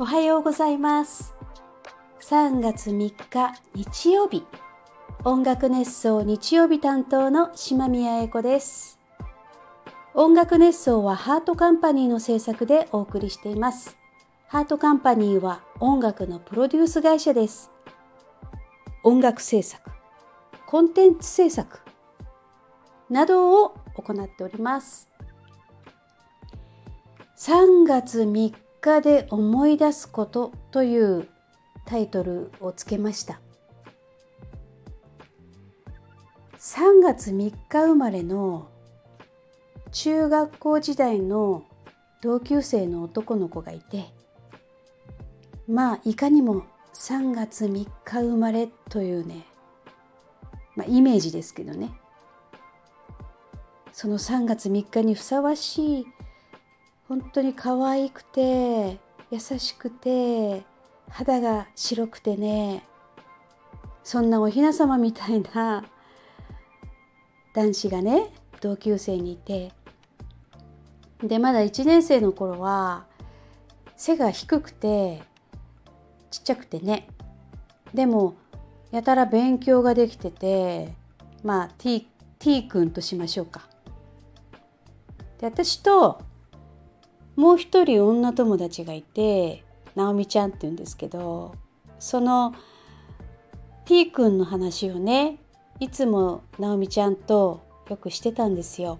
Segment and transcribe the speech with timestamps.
[0.00, 1.34] おはようございます。
[2.20, 4.46] 3月3日日曜日。
[5.24, 9.00] 音楽熱奏日曜日担当の島宮英子です。
[10.14, 13.96] 音楽熱奏はハートカンパニーの制作でお送りしています。
[14.46, 17.72] ハートカンパニーは音楽のプロデュース会社です。
[19.02, 19.90] 音楽制作
[20.68, 21.80] コンテンツ制作
[23.10, 25.10] などを行っております。
[27.36, 31.28] 3月3日で思い出すことという
[31.84, 33.40] タイトルをつけました。
[36.58, 38.68] 3月3日生まれの
[39.92, 41.64] 中学校時代の
[42.20, 44.06] 同級生の男の子がいて
[45.68, 46.64] まあいかにも
[46.94, 49.46] 3月3日生まれというね、
[50.74, 51.92] まあ、イメージですけどね。
[53.92, 56.06] その3月3日にふさわしい
[57.08, 58.98] 本当に可愛くて
[59.30, 60.62] 優しくて
[61.08, 62.84] 肌が白くてね
[64.04, 65.84] そんなお雛様みたいな
[67.54, 69.72] 男子がね同級生にいて
[71.22, 73.06] でまだ1年生の頃は
[73.96, 75.22] 背が低くて
[76.30, 77.08] ちっちゃくてね
[77.94, 78.34] でも
[78.90, 80.94] やたら勉強ができてて
[81.42, 82.06] まあ T,
[82.38, 83.68] T 君としましょうか。
[85.38, 86.20] で私と
[87.38, 89.62] もう一人女友達がいて
[89.94, 91.54] 直美ちゃんって言うんですけど
[92.00, 92.52] その
[93.84, 95.38] T 君の話をね
[95.78, 98.98] いつも直美ちゃんとよくしてたんですよ。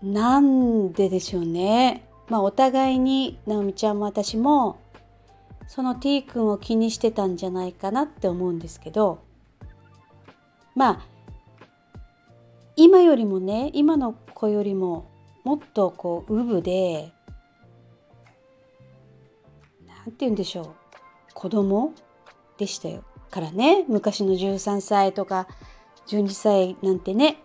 [0.00, 2.08] なんででしょうね。
[2.28, 4.78] まあお互いに直美ちゃんも私も
[5.66, 9.18] その T 君を気にしてたんじゃないかなって思うんですけど
[10.76, 11.06] まあ
[12.76, 15.15] 今よりもね今の子よりも
[15.46, 17.12] もっとこうウブで
[19.86, 20.66] 何て言うんでしょう。
[21.34, 21.92] 子供
[22.58, 23.04] でしたよ。
[23.30, 23.84] からね。
[23.86, 25.46] 昔の13歳とか
[26.08, 27.36] 12歳なんてね。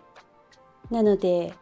[0.90, 1.54] なので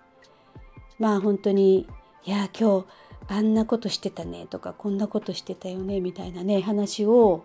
[0.99, 1.87] まあ本当に
[2.25, 2.87] いや今日
[3.29, 7.45] あんなことしてたねとかこんなことしてたよねみたいなね話を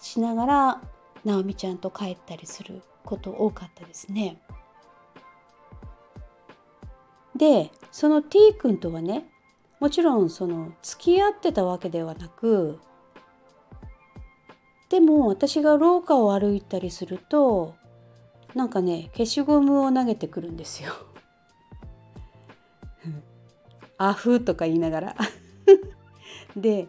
[0.00, 0.82] しながら
[1.24, 4.40] 直美ちゃんと帰ったりすること多かったですね。
[7.36, 9.26] でその T 君とはね
[9.80, 12.78] もちろんその付き合ってたわけではなく
[14.88, 17.74] でも私が廊下を歩いたりすると
[18.54, 20.92] なんかね消しゴムを投げてくるんですよ。
[23.98, 25.16] アフとか言いながら
[26.56, 26.88] で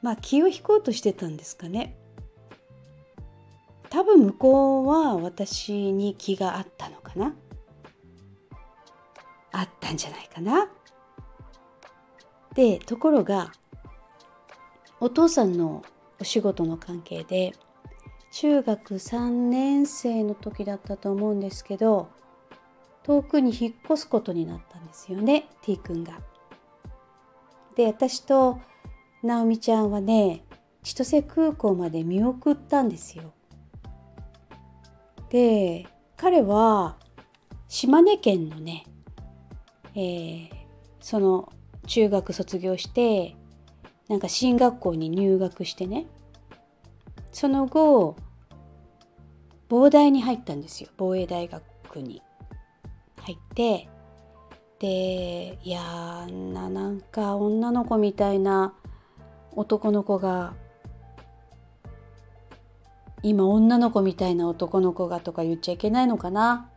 [0.00, 1.96] まあ気を引こうとしてたんですかね。
[3.90, 7.34] 多分向こうは私に気があったのかな。
[9.56, 10.68] あったんじゃないかな。
[12.54, 13.52] でところが
[15.00, 15.84] お父さんの
[16.20, 17.52] お仕事の関係で
[18.32, 22.08] 中学3年生の時だったと思うんですけど
[23.02, 26.20] 遠くに引っ越すことになったんですよね T 君が。
[27.76, 28.60] で私と
[29.22, 30.44] 直美ちゃんはね
[30.82, 33.32] 千歳空港まで見送ったんですよ。
[35.28, 36.96] で彼は
[37.68, 38.84] 島根県のね
[39.96, 40.48] えー、
[41.00, 41.50] その
[41.86, 43.34] 中学卒業して
[44.08, 46.06] なんか進学校に入学してね
[47.32, 48.16] その後
[49.68, 50.90] 防大に入ったんですよ。
[50.96, 52.22] 防衛大学に
[53.22, 53.88] 入って
[54.78, 58.74] でいやーななんか女の子みたいな
[59.52, 60.54] 男の子が
[63.22, 66.70] 今女の子みたいな男の子がとか言っちゃいけないのかな。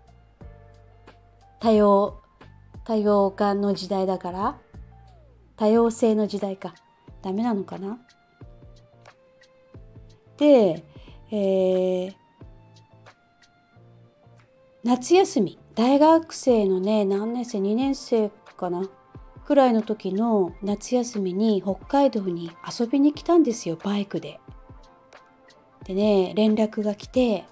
[1.59, 2.22] 多様
[2.89, 4.57] 多様化の時代だから
[5.57, 6.73] 多様性の時代か。
[7.22, 8.00] ダメなのかな？
[10.38, 10.83] で、
[11.29, 12.13] えー、
[14.83, 15.59] 夏休み。
[15.75, 18.89] 大学生のね何年生？2年生かな？
[19.45, 24.39] くらいの時の夏休みに北海道に遊びに来たんですよバイクで。
[25.83, 27.45] でね連絡が来て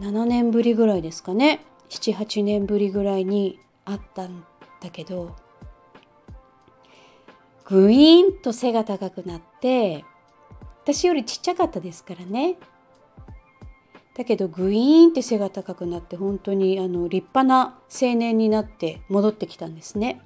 [0.00, 1.64] 7年ぶりぐらいですかね。
[1.88, 4.44] 78年ぶりぐらいにあったん
[4.82, 5.34] だけど
[7.64, 10.04] ぐいーんと背が高くなって
[10.82, 12.58] 私よりちっちゃかったですからね
[14.16, 20.22] だけどグイーンって背が高くなって本当にあの立派な青年になって戻ってきたんですね。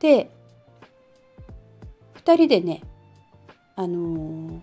[0.00, 0.32] で
[2.24, 2.82] 2人でね
[3.76, 4.60] あのー、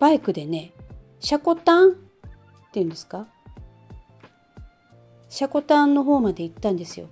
[0.00, 0.72] バイクでね
[1.20, 1.94] シャコタンっ
[2.72, 3.28] ていうんですか？
[5.38, 7.06] シャコタンの方まで行ったんですよ。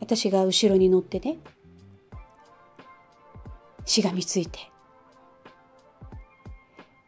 [0.00, 1.38] 私が後ろに乗ってね
[3.86, 4.58] しがみついて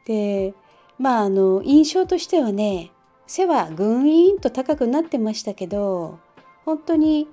[0.06, 0.54] で
[0.98, 2.90] まああの印象としてはね
[3.26, 6.20] 背はぐんいんと高くなってましたけど
[6.64, 7.28] 本当に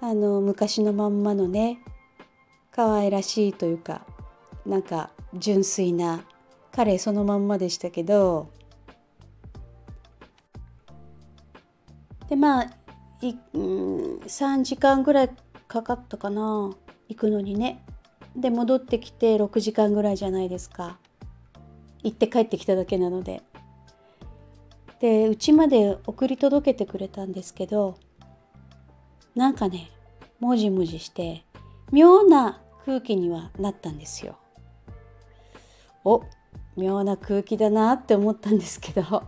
[0.00, 1.82] あの昔のまんまのね
[2.72, 4.00] 可愛らしいというか
[4.64, 6.24] なんか純粋な
[6.72, 8.48] 彼そのまんまでしたけど
[12.36, 12.70] でまあ
[13.22, 15.30] い、うん、3時間ぐらい
[15.66, 16.70] かかったかな。
[17.08, 17.82] 行くのにね。
[18.36, 20.98] で戻ってきて6時間ぐらいじゃないですか。
[22.02, 23.42] 行って帰ってきただけなので。
[25.00, 27.98] でうちまで送り届けてくれたんですけど
[29.34, 29.90] なんかね
[30.40, 31.44] もじもじして
[31.92, 34.36] 妙な空気にはなったんですよ。
[36.04, 36.22] お
[36.76, 39.22] 妙な空気だなって思ったんですけど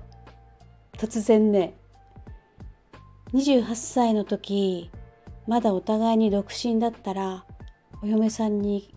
[0.92, 1.77] 突然ね
[3.32, 4.90] 28歳の時
[5.46, 7.44] まだお互いに独身だったら
[8.02, 8.94] お嫁さんに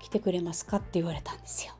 [0.00, 1.74] 来てくれますかって言われたんですよ。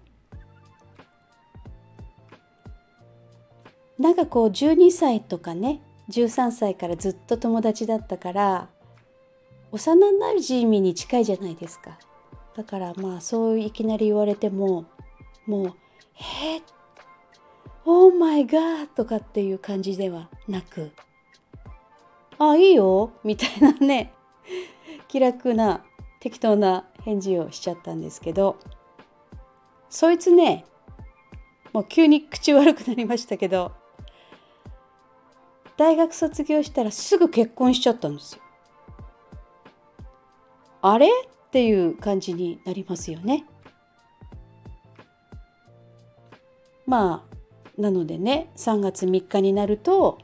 [3.99, 8.69] なんかこう12歳とかね13歳からずっと友達だったから
[9.73, 11.99] 幼なじみに近いじゃないですか
[12.57, 14.87] だからまあそういきなり言われても
[15.47, 15.75] もう
[16.17, 16.63] 「えー、
[17.85, 20.93] オーマイガー」とかっていう感じではなく
[22.43, 24.13] 「あいいよ」みたいなね
[25.09, 25.85] 気楽な
[26.21, 28.57] 適当な返事をしちゃったんですけど
[29.89, 30.65] そいつね
[31.73, 33.73] もう急に口悪くなりましたけど
[35.77, 38.43] 大学卒業したらすぐ結婚しちゃったんですよ。
[40.83, 41.09] あれ？
[41.09, 41.11] っ
[41.51, 43.45] ていう感じになりますよね。
[46.87, 47.27] ま
[47.79, 50.19] あなのでね3月3日になると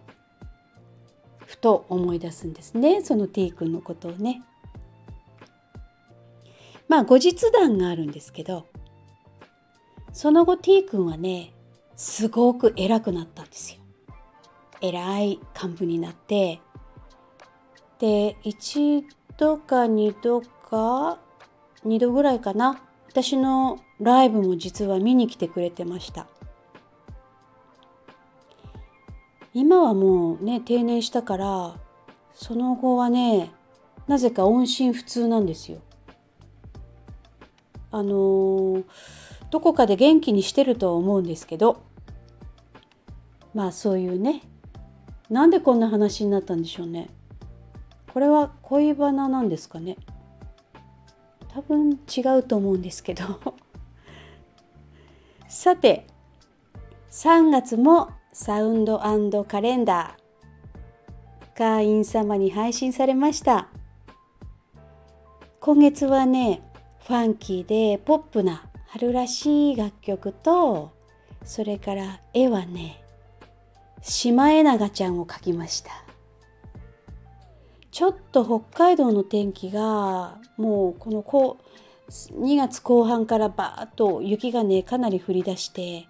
[1.47, 4.43] ふと思い出すんですねその T 君のことをね。
[6.89, 8.67] まあ後日談があるんですけど
[10.13, 11.53] その後 T 君はね
[11.97, 13.81] すごく偉くなったんですよ。
[14.81, 16.61] 偉い幹部になって
[17.99, 19.07] で一
[19.39, 21.19] 度か二度か
[21.85, 26.27] 二度ぐらいかな私のライブも実は見に来てくれてました
[29.59, 31.77] 今はもうね定年したから
[32.35, 33.51] その後はね
[34.07, 35.79] なぜか音信不通なんですよ。
[37.91, 38.85] あのー、
[39.51, 41.83] どこかで元気にしてるとは思うんですけど
[43.55, 44.43] まあそういうね
[45.31, 47.09] なんでこんな話になったんでしょうね。
[48.13, 49.97] これは恋バナなんですかね。
[51.49, 53.25] 多分違うと思うんですけど。
[55.49, 56.07] さて
[57.11, 58.99] 3月もサウンド
[59.45, 63.69] カレンダー会員様に配信されました。
[65.59, 66.61] 今月はね
[67.07, 70.93] ファンキーでポップな春らしい楽曲と
[71.47, 73.03] それから絵はね
[74.03, 75.91] シマエナガちゃんを描きました。
[77.91, 81.57] ちょっと北海道の天気がもうこのこ
[82.07, 86.07] う2月後半からバーッと雪がねかなり降り出して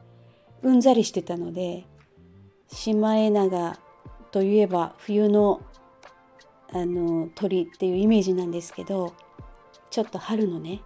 [0.64, 1.87] うんざりしてたので
[2.69, 3.79] シマエナガ
[4.31, 5.61] といえば冬の
[6.73, 9.15] あの鳥っていうイメージなんですけど
[9.89, 10.82] ちょっと春のね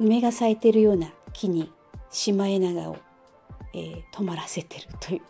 [0.00, 1.70] 梅が咲いてるような木に
[2.10, 2.96] シマエナガを
[3.72, 5.20] えー、止まらせてるという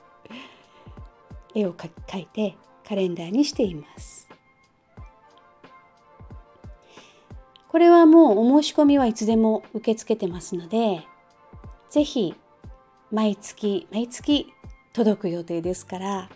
[1.54, 4.28] 絵を描いてカレンダーにしています。
[7.68, 11.06] これはもうお申し込みはいつでも受け付けてますので、
[11.90, 12.34] ぜひ
[13.10, 14.52] 毎月毎月
[14.92, 16.30] 届く予定ですから、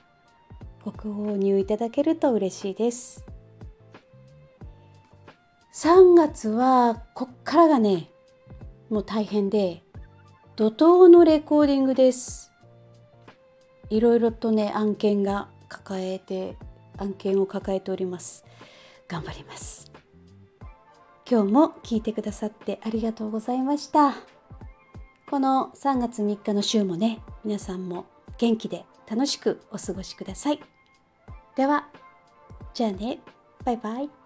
[0.84, 3.26] ご購入いただけると嬉しいです。
[5.74, 8.10] 3月はこっからがね、
[8.90, 9.82] もう大変で、
[10.56, 12.52] 怒涛のレコーディングです。
[13.90, 16.56] いろいろとね、案件が抱えて、
[16.98, 18.44] 案件を抱えております。
[19.08, 19.90] 頑張ります。
[21.30, 24.31] 今日も聞いてくださってありがとうございました。
[25.32, 28.04] この3月3日の週もね、皆さんも
[28.36, 30.60] 元気で楽しくお過ごしください。
[31.56, 31.88] では、
[32.74, 33.18] じゃあね、
[33.64, 34.21] バイバイ。